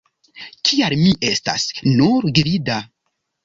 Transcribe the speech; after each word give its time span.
Kial 0.69 0.95
mi 1.03 1.11
estas 1.33 1.67
"nur 1.93 2.29
gvida"? 2.41 2.83